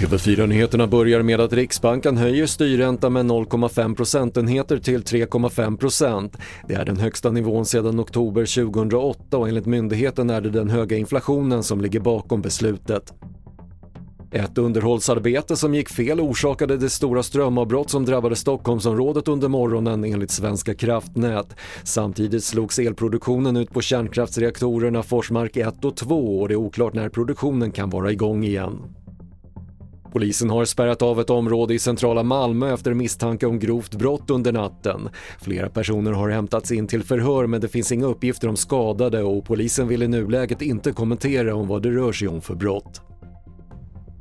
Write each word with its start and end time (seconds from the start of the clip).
TV4-nyheterna 0.00 0.86
börjar 0.86 1.22
med 1.22 1.40
att 1.40 1.52
Riksbanken 1.52 2.16
höjer 2.16 2.46
styrräntan 2.46 3.12
med 3.12 3.26
0,5 3.26 3.94
procentenheter 3.94 4.78
till 4.78 5.02
3,5 5.02 5.76
procent. 5.76 6.36
Det 6.68 6.74
är 6.74 6.84
den 6.84 6.96
högsta 6.96 7.30
nivån 7.30 7.66
sedan 7.66 8.00
oktober 8.00 8.64
2008 8.64 9.38
och 9.38 9.48
enligt 9.48 9.66
myndigheten 9.66 10.30
är 10.30 10.40
det 10.40 10.50
den 10.50 10.70
höga 10.70 10.96
inflationen 10.96 11.62
som 11.62 11.80
ligger 11.80 12.00
bakom 12.00 12.42
beslutet. 12.42 13.12
Ett 14.34 14.58
underhållsarbete 14.58 15.56
som 15.56 15.74
gick 15.74 15.88
fel 15.88 16.20
orsakade 16.20 16.76
det 16.76 16.90
stora 16.90 17.22
strömavbrott 17.22 17.90
som 17.90 18.04
drabbade 18.04 18.36
Stockholmsområdet 18.36 19.28
under 19.28 19.48
morgonen 19.48 20.04
enligt 20.04 20.30
Svenska 20.30 20.74
kraftnät. 20.74 21.56
Samtidigt 21.84 22.44
slogs 22.44 22.78
elproduktionen 22.78 23.56
ut 23.56 23.70
på 23.70 23.80
kärnkraftsreaktorerna 23.80 25.02
Forsmark 25.02 25.56
1 25.56 25.84
och 25.84 25.96
2 25.96 26.40
och 26.40 26.48
det 26.48 26.54
är 26.54 26.56
oklart 26.56 26.94
när 26.94 27.08
produktionen 27.08 27.72
kan 27.72 27.90
vara 27.90 28.12
igång 28.12 28.44
igen. 28.44 28.82
Polisen 30.12 30.50
har 30.50 30.64
spärrat 30.64 31.02
av 31.02 31.20
ett 31.20 31.30
område 31.30 31.74
i 31.74 31.78
centrala 31.78 32.22
Malmö 32.22 32.74
efter 32.74 32.94
misstanke 32.94 33.46
om 33.46 33.58
grovt 33.58 33.94
brott 33.94 34.30
under 34.30 34.52
natten. 34.52 35.08
Flera 35.40 35.68
personer 35.68 36.12
har 36.12 36.28
hämtats 36.28 36.72
in 36.72 36.86
till 36.86 37.02
förhör 37.02 37.46
men 37.46 37.60
det 37.60 37.68
finns 37.68 37.92
inga 37.92 38.06
uppgifter 38.06 38.48
om 38.48 38.56
skadade 38.56 39.22
och 39.22 39.44
polisen 39.44 39.88
vill 39.88 40.02
i 40.02 40.08
nuläget 40.08 40.62
inte 40.62 40.92
kommentera 40.92 41.54
om 41.54 41.68
vad 41.68 41.82
det 41.82 41.90
rör 41.90 42.12
sig 42.12 42.28
om 42.28 42.40
för 42.40 42.54
brott. 42.54 43.00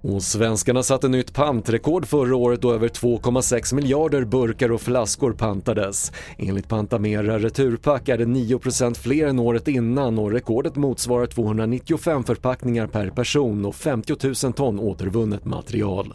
Och 0.00 0.22
svenskarna 0.22 0.82
satte 0.82 1.08
nytt 1.08 1.34
pantrekord 1.34 2.06
förra 2.06 2.36
året 2.36 2.62
då 2.62 2.72
över 2.72 2.88
2,6 2.88 3.74
miljarder 3.74 4.24
burkar 4.24 4.72
och 4.72 4.80
flaskor 4.80 5.32
pantades. 5.32 6.12
Enligt 6.38 6.68
Pantamera 6.68 7.38
Returpack 7.38 8.08
är 8.08 8.18
det 8.18 8.24
9% 8.24 8.94
fler 8.94 9.26
än 9.26 9.38
året 9.38 9.68
innan 9.68 10.18
och 10.18 10.32
rekordet 10.32 10.76
motsvarar 10.76 11.26
295 11.26 12.24
förpackningar 12.24 12.86
per 12.86 13.10
person 13.10 13.64
och 13.64 13.74
50 13.74 14.16
000 14.44 14.52
ton 14.52 14.78
återvunnet 14.78 15.44
material. 15.44 16.14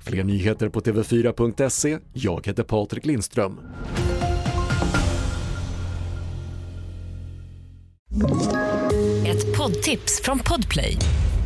Fler 0.00 0.24
nyheter 0.24 0.68
på 0.68 0.80
TV4.se. 0.80 1.98
Jag 2.12 2.46
heter 2.46 2.62
Patrik 2.62 3.06
Lindström. 3.06 3.60
Ett 9.26 9.56
poddtips 9.58 10.20
från 10.22 10.38
Podplay. 10.38 10.98